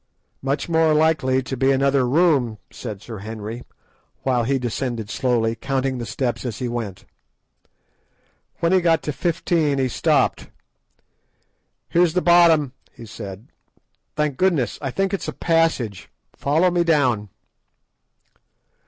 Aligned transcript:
"Much 0.41 0.67
more 0.67 0.95
likely 0.95 1.43
to 1.43 1.55
be 1.55 1.69
another 1.71 2.09
room," 2.09 2.57
said 2.71 3.03
Sir 3.03 3.19
Henry, 3.19 3.61
while 4.23 4.45
he 4.45 4.57
descended 4.57 5.11
slowly, 5.11 5.53
counting 5.53 5.99
the 5.99 6.07
steps 6.07 6.43
as 6.43 6.57
he 6.57 6.67
went. 6.67 7.05
When 8.61 8.71
he 8.71 8.81
got 8.81 9.03
to 9.03 9.13
"fifteen" 9.13 9.77
he 9.77 9.87
stopped. 9.87 10.49
"Here's 11.87 12.13
the 12.13 12.21
bottom," 12.23 12.73
he 12.91 13.05
said. 13.05 13.49
"Thank 14.15 14.37
goodness! 14.37 14.79
I 14.81 14.89
think 14.89 15.13
it's 15.13 15.27
a 15.27 15.33
passage. 15.33 16.09
Follow 16.35 16.71
me 16.71 16.83
down." 16.83 17.29